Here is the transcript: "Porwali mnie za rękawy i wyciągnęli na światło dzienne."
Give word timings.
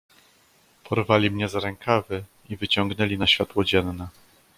"Porwali 0.83 1.31
mnie 1.31 1.49
za 1.49 1.59
rękawy 1.59 2.23
i 2.49 2.57
wyciągnęli 2.57 3.17
na 3.17 3.27
światło 3.27 3.63
dzienne." 3.63 4.07